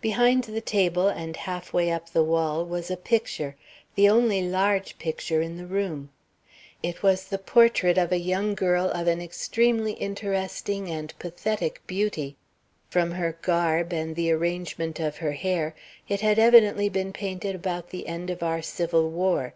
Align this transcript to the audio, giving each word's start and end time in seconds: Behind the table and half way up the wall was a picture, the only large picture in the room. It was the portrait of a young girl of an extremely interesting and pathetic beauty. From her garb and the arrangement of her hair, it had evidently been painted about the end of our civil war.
Behind 0.00 0.44
the 0.44 0.60
table 0.60 1.08
and 1.08 1.34
half 1.34 1.72
way 1.72 1.90
up 1.90 2.10
the 2.10 2.22
wall 2.22 2.64
was 2.64 2.92
a 2.92 2.96
picture, 2.96 3.56
the 3.96 4.08
only 4.08 4.40
large 4.40 5.00
picture 5.00 5.42
in 5.42 5.56
the 5.56 5.66
room. 5.66 6.10
It 6.80 7.02
was 7.02 7.24
the 7.24 7.38
portrait 7.38 7.98
of 7.98 8.12
a 8.12 8.20
young 8.20 8.54
girl 8.54 8.88
of 8.92 9.08
an 9.08 9.20
extremely 9.20 9.94
interesting 9.94 10.88
and 10.88 11.12
pathetic 11.18 11.82
beauty. 11.88 12.36
From 12.88 13.10
her 13.10 13.36
garb 13.42 13.92
and 13.92 14.14
the 14.14 14.30
arrangement 14.30 15.00
of 15.00 15.16
her 15.16 15.32
hair, 15.32 15.74
it 16.08 16.20
had 16.20 16.38
evidently 16.38 16.88
been 16.88 17.12
painted 17.12 17.56
about 17.56 17.90
the 17.90 18.06
end 18.06 18.30
of 18.30 18.44
our 18.44 18.62
civil 18.62 19.10
war. 19.10 19.54